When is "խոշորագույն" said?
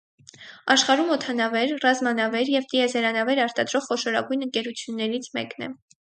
3.89-4.47